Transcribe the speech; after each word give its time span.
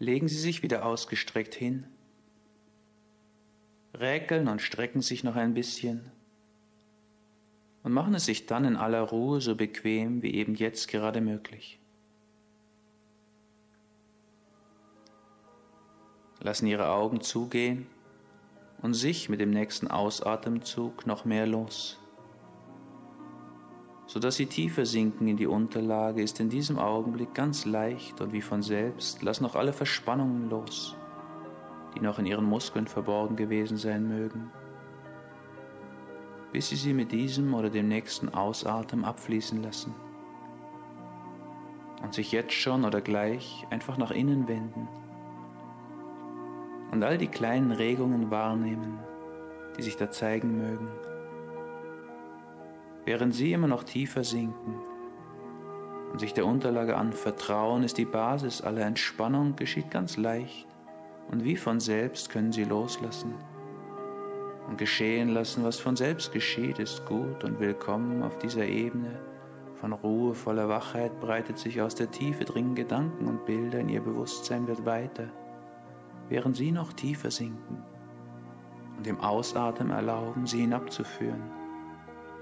legen 0.00 0.28
Sie 0.28 0.38
sich 0.38 0.62
wieder 0.62 0.84
ausgestreckt 0.84 1.54
hin, 1.54 1.86
räkeln 3.94 4.48
und 4.48 4.60
strecken 4.60 5.02
sich 5.02 5.22
noch 5.22 5.36
ein 5.36 5.54
bisschen 5.54 6.10
und 7.82 7.92
machen 7.92 8.14
es 8.14 8.24
sich 8.24 8.46
dann 8.46 8.64
in 8.64 8.76
aller 8.76 9.02
Ruhe 9.02 9.40
so 9.40 9.54
bequem 9.54 10.22
wie 10.22 10.34
eben 10.34 10.54
jetzt 10.54 10.88
gerade 10.88 11.20
möglich. 11.20 11.78
Lassen 16.40 16.66
Ihre 16.66 16.88
Augen 16.88 17.20
zugehen 17.20 17.86
und 18.80 18.94
sich 18.94 19.28
mit 19.28 19.40
dem 19.40 19.50
nächsten 19.50 19.88
Ausatemzug 19.88 21.06
noch 21.06 21.26
mehr 21.26 21.46
los. 21.46 21.99
Sodass 24.10 24.34
Sie 24.34 24.46
tiefer 24.46 24.86
sinken 24.86 25.28
in 25.28 25.36
die 25.36 25.46
Unterlage, 25.46 26.20
ist 26.20 26.40
in 26.40 26.48
diesem 26.48 26.80
Augenblick 26.80 27.32
ganz 27.32 27.64
leicht 27.64 28.20
und 28.20 28.32
wie 28.32 28.42
von 28.42 28.60
selbst, 28.60 29.22
lassen 29.22 29.44
noch 29.44 29.54
alle 29.54 29.72
Verspannungen 29.72 30.50
los, 30.50 30.96
die 31.94 32.00
noch 32.00 32.18
in 32.18 32.26
Ihren 32.26 32.44
Muskeln 32.44 32.88
verborgen 32.88 33.36
gewesen 33.36 33.76
sein 33.76 34.08
mögen, 34.08 34.50
bis 36.50 36.70
Sie 36.70 36.74
sie 36.74 36.92
mit 36.92 37.12
diesem 37.12 37.54
oder 37.54 37.70
dem 37.70 37.86
nächsten 37.86 38.28
Ausatmen 38.30 39.04
abfließen 39.04 39.62
lassen 39.62 39.94
und 42.02 42.12
sich 42.12 42.32
jetzt 42.32 42.54
schon 42.54 42.84
oder 42.84 43.00
gleich 43.00 43.64
einfach 43.70 43.96
nach 43.96 44.10
innen 44.10 44.48
wenden 44.48 44.88
und 46.90 47.04
all 47.04 47.16
die 47.16 47.28
kleinen 47.28 47.70
Regungen 47.70 48.28
wahrnehmen, 48.32 48.98
die 49.78 49.82
sich 49.82 49.96
da 49.96 50.10
zeigen 50.10 50.58
mögen. 50.58 50.88
Während 53.04 53.34
sie 53.34 53.52
immer 53.52 53.66
noch 53.66 53.84
tiefer 53.84 54.24
sinken 54.24 54.76
und 56.12 56.20
sich 56.20 56.34
der 56.34 56.46
Unterlage 56.46 56.96
anvertrauen, 56.96 57.82
ist 57.82 57.98
die 57.98 58.04
Basis 58.04 58.60
aller 58.60 58.82
Entspannung 58.82 59.56
geschieht 59.56 59.90
ganz 59.90 60.16
leicht 60.16 60.66
und 61.30 61.44
wie 61.44 61.56
von 61.56 61.80
selbst 61.80 62.30
können 62.30 62.52
sie 62.52 62.64
loslassen 62.64 63.34
und 64.68 64.78
geschehen 64.78 65.30
lassen, 65.30 65.64
was 65.64 65.78
von 65.78 65.96
selbst 65.96 66.32
geschieht, 66.32 66.78
ist 66.78 67.06
gut 67.06 67.44
und 67.44 67.58
willkommen 67.58 68.22
auf 68.22 68.38
dieser 68.38 68.66
Ebene. 68.66 69.18
Von 69.74 69.92
Ruhe, 69.92 70.34
voller 70.34 70.68
Wachheit 70.68 71.18
breitet 71.20 71.58
sich 71.58 71.80
aus 71.80 71.94
der 71.94 72.10
Tiefe 72.10 72.44
dringen 72.44 72.74
Gedanken 72.74 73.26
und 73.26 73.46
Bilder 73.46 73.80
in 73.80 73.88
ihr 73.88 74.02
Bewusstsein 74.02 74.66
wird 74.68 74.84
weiter 74.84 75.30
während 76.30 76.56
sie 76.56 76.72
noch 76.72 76.94
tiefer 76.94 77.30
sinken 77.30 77.82
und 78.96 79.06
im 79.06 79.20
Ausatmen 79.20 79.90
erlauben, 79.90 80.46
sie 80.46 80.60
hinabzuführen 80.60 81.59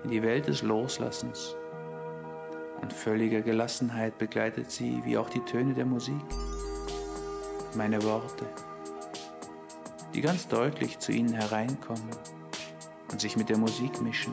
in 0.04 0.10
die 0.10 0.22
Welt 0.22 0.46
des 0.48 0.62
Loslassens. 0.62 1.56
Und 2.80 2.92
völliger 2.92 3.40
Gelassenheit 3.40 4.18
begleitet 4.18 4.70
sie 4.70 5.02
wie 5.04 5.18
auch 5.18 5.28
die 5.28 5.44
Töne 5.44 5.74
der 5.74 5.84
Musik, 5.84 6.22
meine 7.74 8.02
Worte, 8.02 8.46
die 10.14 10.20
ganz 10.20 10.46
deutlich 10.48 10.98
zu 10.98 11.12
ihnen 11.12 11.34
hereinkommen 11.34 12.10
und 13.10 13.20
sich 13.20 13.36
mit 13.36 13.48
der 13.48 13.58
Musik 13.58 14.00
mischen, 14.00 14.32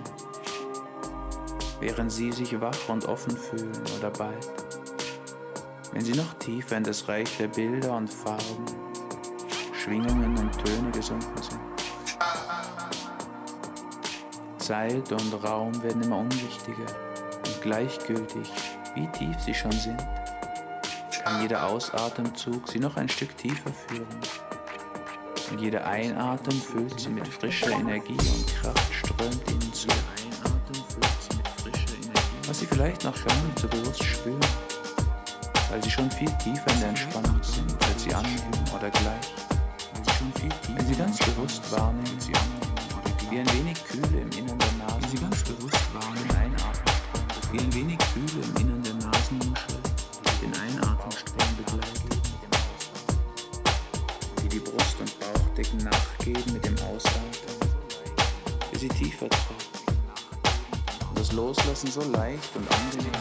während 1.79 2.11
sie 2.11 2.31
sich 2.31 2.59
wach 2.61 2.87
und 2.87 3.05
offen 3.05 3.35
fühlen 3.35 3.81
oder 3.97 4.11
bald, 4.11 4.47
wenn 5.91 6.01
sie 6.05 6.13
noch 6.13 6.33
tiefer 6.35 6.77
in 6.77 6.83
das 6.83 7.07
Reich 7.07 7.37
der 7.37 7.47
Bilder 7.47 7.97
und 7.97 8.13
Farben 8.13 8.65
Schwingungen 9.85 10.35
und 10.35 10.51
Töne 10.65 10.89
gesunken 10.91 11.41
sind. 11.43 11.64
Zeit 14.65 15.11
und 15.11 15.43
Raum 15.43 15.83
werden 15.83 16.01
immer 16.01 16.17
unwichtiger 16.17 16.87
und 17.45 17.61
gleichgültig, 17.61 18.51
wie 18.95 19.05
tief 19.09 19.39
sie 19.39 19.53
schon 19.53 19.71
sind, 19.71 20.03
kann 21.23 21.43
jeder 21.43 21.67
Ausatemzug 21.67 22.67
sie 22.67 22.79
noch 22.79 22.97
ein 22.97 23.07
Stück 23.07 23.37
tiefer 23.37 23.71
führen. 23.87 24.07
Und 25.51 25.61
jeder 25.61 25.85
Einatmen 25.85 26.59
füllt 26.59 26.99
sie 26.99 27.09
mit 27.09 27.27
frischer 27.27 27.69
Energie 27.69 28.17
und 28.17 28.47
Kraft 28.59 28.91
strömt 28.91 29.51
ihnen 29.51 29.71
zu. 29.71 29.87
Was 32.47 32.59
sie 32.59 32.65
vielleicht 32.65 33.03
noch 33.03 33.23
gar 33.23 33.35
nicht 33.43 33.59
so 33.59 33.67
bewusst 33.67 34.03
spüren, 34.03 34.39
weil 35.69 35.83
sie 35.83 35.91
schon 35.91 36.09
viel 36.09 36.31
tiefer 36.43 36.73
in 36.73 36.79
der 36.79 36.89
Entspannung 36.89 37.43
sind, 37.43 37.71
als 37.85 38.03
sie 38.03 38.15
annehmen 38.15 38.63
oder 38.75 38.89
gleich. 38.89 39.35
Wenn 40.75 40.87
Sie 40.87 40.95
ganz 40.95 41.19
bewusst 41.19 41.71
wahrnehmen, 41.71 42.19
Sie 42.19 42.33
wie 43.35 43.39
ein 43.39 43.53
wenig 43.53 43.83
Kühle 43.83 44.21
im 44.21 44.29
Innern 44.31 44.57
der 44.57 44.71
Nase. 44.87 45.01
Wenn 45.01 45.09
Sie 45.09 45.17
ganz 45.17 45.43
bewusst 45.43 45.93
wahrnehmen, 45.93 46.31
einatmen, 46.31 46.95
wie 47.51 47.59
ein 47.59 47.73
wenig 47.73 47.97
Kühle 48.13 48.45
im 48.45 48.61
Innern 48.61 48.81
der 48.81 48.93
Nasenmuschel. 48.93 49.75
Den 50.41 50.53
Einatmenstrom 50.53 51.49
begleitet. 51.57 52.17
Wie 54.41 54.47
die 54.47 54.59
Brust- 54.59 54.99
und 55.01 55.19
Bauchdecken 55.19 55.79
nachgeben 55.79 56.53
mit 56.53 56.63
dem 56.63 56.77
Ausatmen, 56.79 57.33
wie 58.71 58.77
sie 58.77 58.87
tiefer. 58.87 59.27
Und 61.09 61.19
das 61.19 61.33
Loslassen 61.33 61.91
so 61.91 62.03
leicht 62.03 62.55
und 62.55 62.65
angenehm 62.71 63.11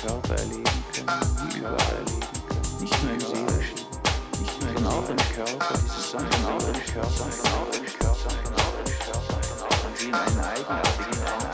Körper 0.00 0.34
erleben 0.36 0.84
können, 0.94 1.52
wie 1.52 1.58
überall 1.58 1.76
erleben 1.78 2.20
können, 2.48 2.82
nicht 2.82 3.02
nur 3.02 3.12
im 3.14 3.20
Seelischen 3.20 3.90
sondern 4.60 4.86
auch 4.86 5.08
im 5.08 5.16
Körper, 5.16 5.74
dieses 5.84 6.10
Sanken 6.10 6.44
auch 6.46 6.66
im 6.68 6.92
Körper, 6.92 7.10
sondern 7.10 7.40
auch 7.52 7.66
im 7.66 7.72
Körper, 7.72 7.79
und 10.00 10.06
sie 10.06 10.08
in 10.08 10.14
einen 10.14 10.38
eigenartigen 10.38 11.22
Auszustand 11.24 11.49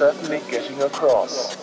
certainly 0.00 0.40
getting 0.50 0.80
across. 0.80 1.54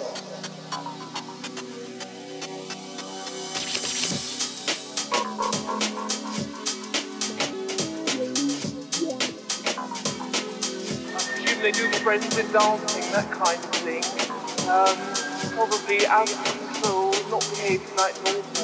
They 11.63 11.71
do 11.71 11.91
friends 12.04 12.38
in 12.38 12.52
dancing, 12.52 13.12
that 13.12 13.32
kind 13.32 13.58
of 13.58 13.71
thing. 13.82 14.04
Um, 14.69 14.97
probably 15.56 16.06
out 16.06 16.32
of 16.32 16.38
control, 16.45 17.12
not 17.32 17.41
behaving 17.56 17.95
like 17.97 18.23
normal. 18.23 18.57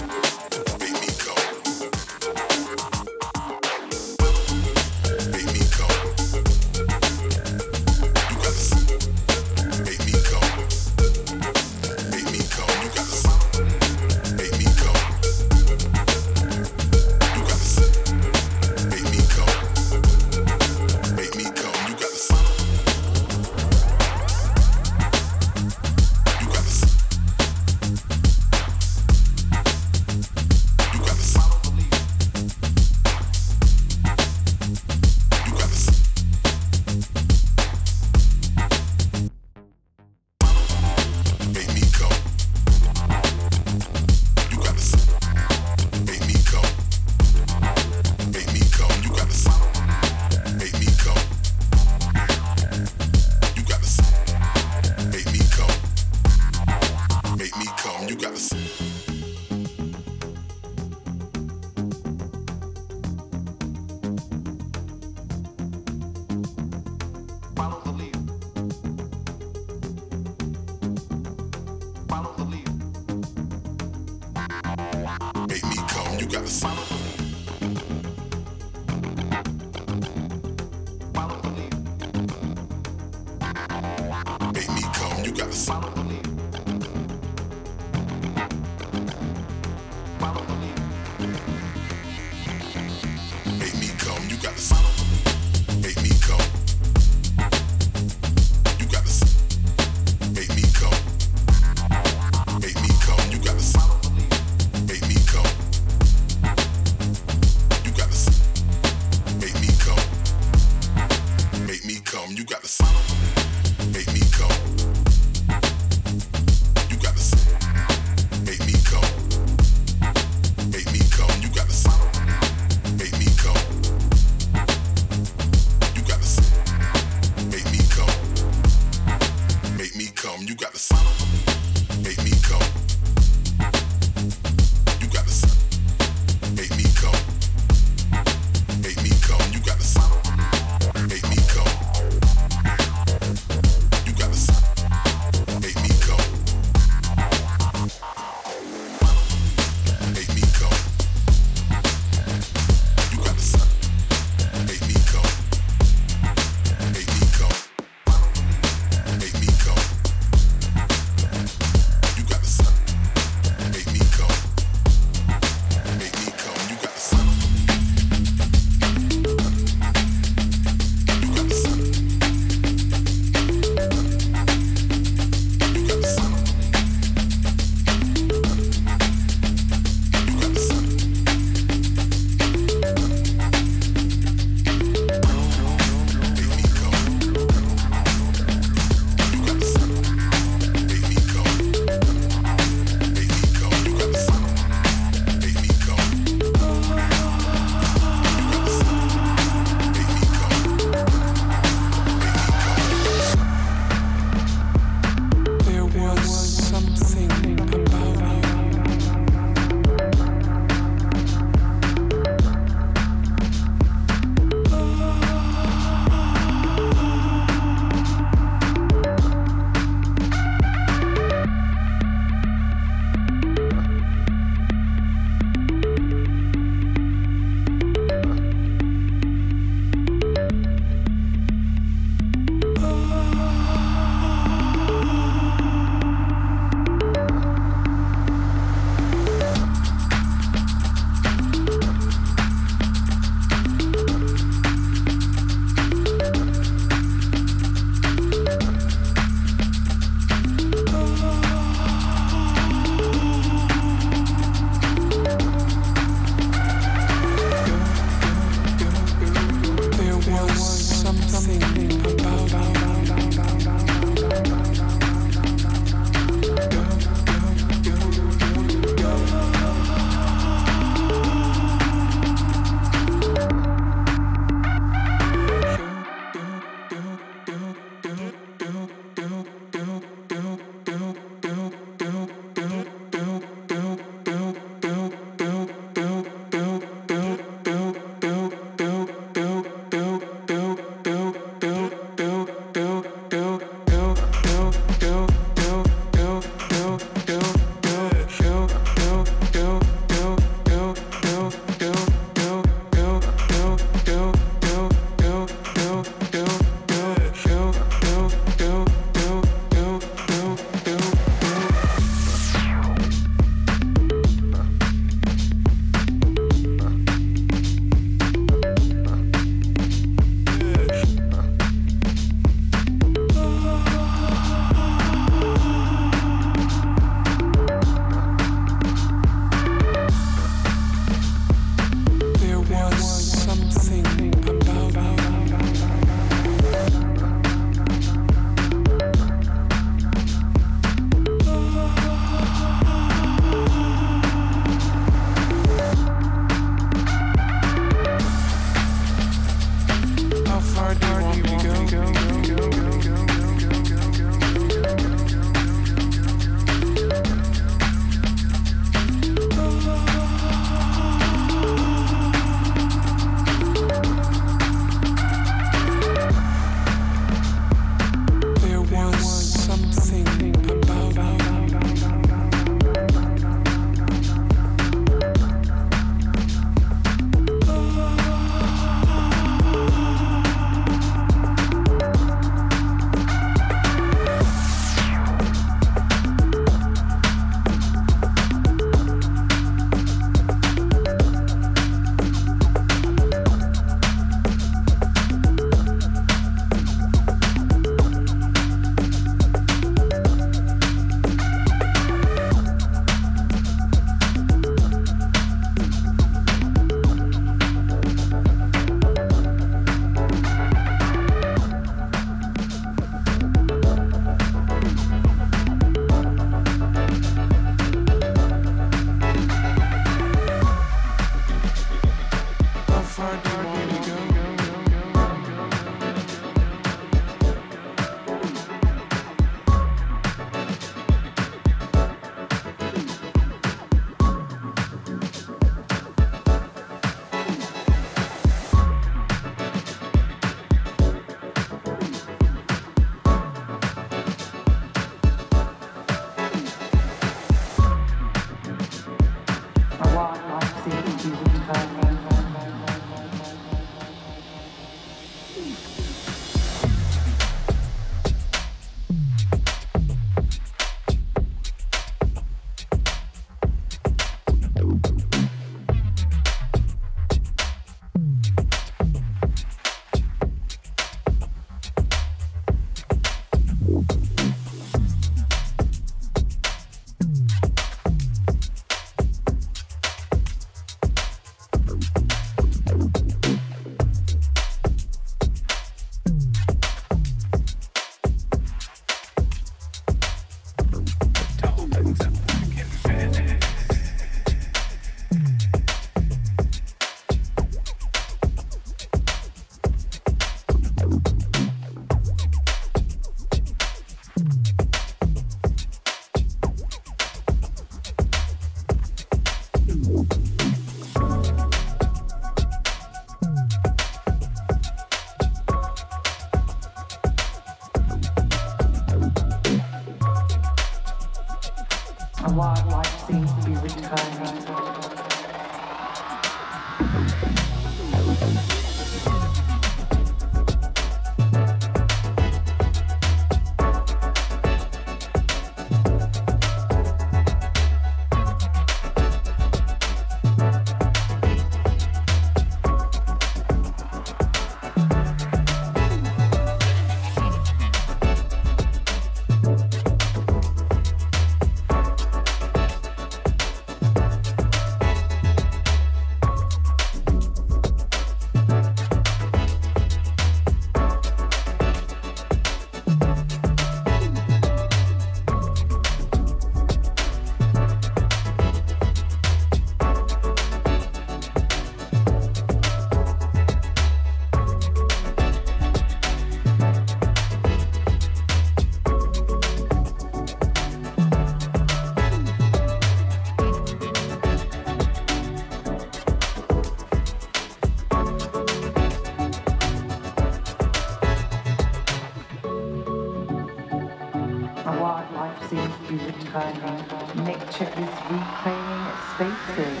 Thank. 599.73 600.00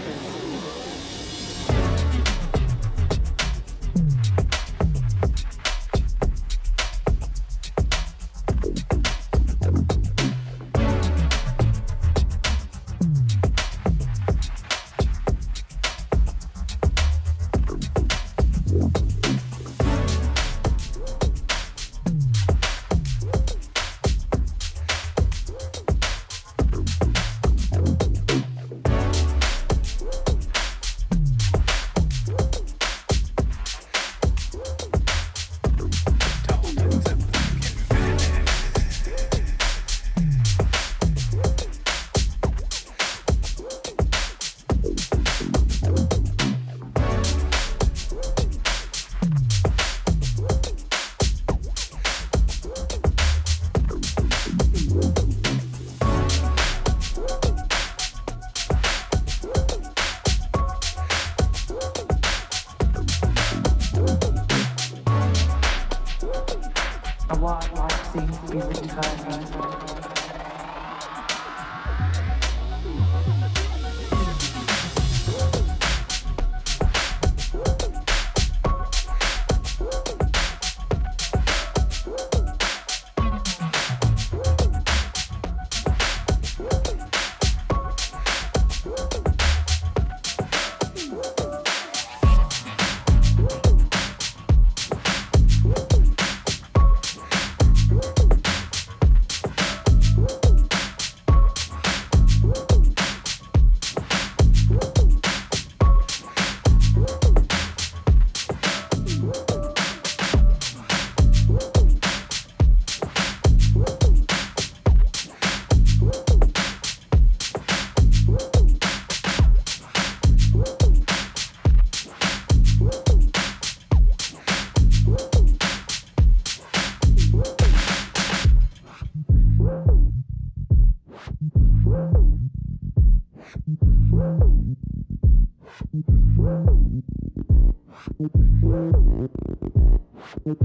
Thank 140.53 140.61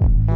you. 0.00 0.27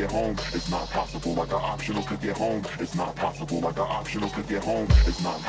get 0.00 0.10
home. 0.10 0.36
It's 0.54 0.70
not 0.70 0.88
possible 0.88 1.34
like 1.34 1.48
an 1.48 1.60
optional 1.60 2.02
could 2.04 2.22
get 2.22 2.36
home. 2.36 2.62
It's 2.78 2.94
not 2.94 3.14
possible 3.16 3.60
like 3.60 3.76
an 3.76 3.86
optional 3.86 4.30
could 4.30 4.48
get 4.48 4.64
home. 4.64 4.88
It's 5.06 5.22
not 5.22 5.39